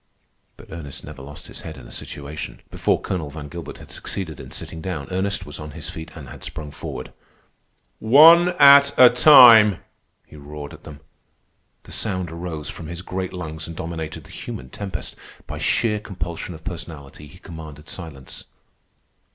[0.57, 2.61] But Ernest never lost his head in a situation.
[2.71, 6.27] Before Colonel Van Gilbert had succeeded in sitting down, Ernest was on his feet and
[6.29, 7.13] had sprung forward.
[7.99, 9.77] "One at a time!"
[10.25, 11.01] he roared at them.
[11.83, 15.15] The sound arose from his great lungs and dominated the human tempest.
[15.45, 18.45] By sheer compulsion of personality he commanded silence.